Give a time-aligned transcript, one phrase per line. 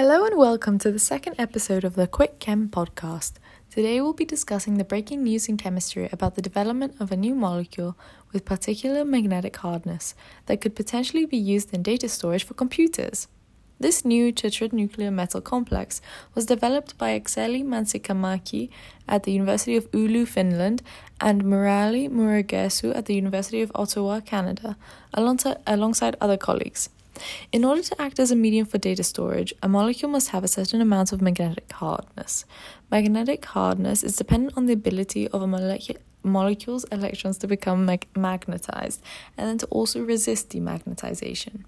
[0.00, 3.32] Hello and welcome to the second episode of the Quick Chem podcast.
[3.68, 7.34] Today we'll be discussing the breaking news in chemistry about the development of a new
[7.34, 7.98] molecule
[8.32, 10.14] with particular magnetic hardness
[10.46, 13.26] that could potentially be used in data storage for computers.
[13.80, 16.00] This new tetranuclear metal complex
[16.32, 18.70] was developed by Akseli Mansikkamäki
[19.08, 20.80] at the University of Oulu, Finland,
[21.20, 24.76] and Murali Murugesu at the University of Ottawa, Canada,
[25.12, 26.88] alongside other colleagues.
[27.52, 30.48] In order to act as a medium for data storage, a molecule must have a
[30.48, 32.44] certain amount of magnetic hardness.
[32.90, 38.08] Magnetic hardness is dependent on the ability of a molecule molecule's electrons to become mag-
[38.14, 39.00] magnetized
[39.36, 41.64] and then to also resist demagnetization.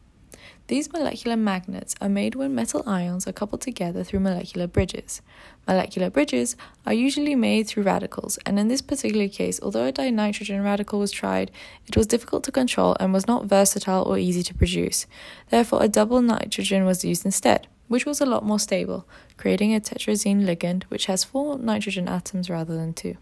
[0.68, 5.20] These molecular magnets are made when metal ions are coupled together through molecular bridges.
[5.66, 10.62] Molecular bridges are usually made through radicals, and in this particular case, although a dinitrogen
[10.62, 11.50] radical was tried,
[11.86, 15.06] it was difficult to control and was not versatile or easy to produce.
[15.48, 19.80] Therefore, a double nitrogen was used instead, which was a lot more stable, creating a
[19.80, 23.16] tetrazine ligand which has four nitrogen atoms rather than two.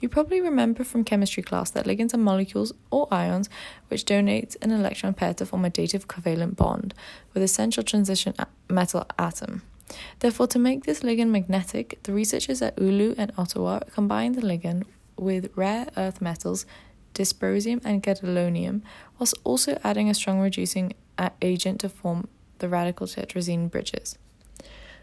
[0.00, 3.48] You probably remember from chemistry class that ligands are molecules or ions
[3.88, 6.94] which donate an electron pair to form a dative covalent bond
[7.32, 8.34] with a central transition
[8.68, 9.62] metal atom.
[10.20, 14.84] Therefore, to make this ligand magnetic, the researchers at Oulu and Ottawa combined the ligand
[15.16, 16.64] with rare earth metals,
[17.14, 18.82] dysprosium and gadolinium,
[19.18, 20.94] whilst also adding a strong reducing
[21.40, 24.18] agent to form the radical tetrazine bridges.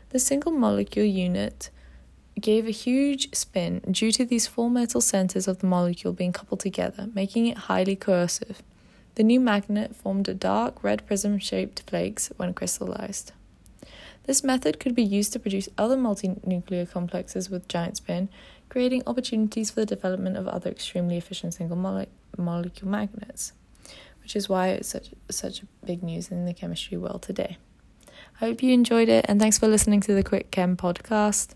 [0.09, 1.69] The single molecule unit
[2.41, 6.59] gave a huge spin due to these four metal centers of the molecule being coupled
[6.59, 8.61] together, making it highly coercive.
[9.15, 13.33] The new magnet formed a dark red prism shaped flakes when crystallized.
[14.23, 18.29] This method could be used to produce other multinuclear complexes with giant spin,
[18.69, 22.05] creating opportunities for the development of other extremely efficient single mole-
[22.37, 23.53] molecule magnets,
[24.21, 27.57] which is why it's such, such big news in the chemistry world today.
[28.39, 31.55] I hope you enjoyed it, and thanks for listening to the Quick Chem podcast.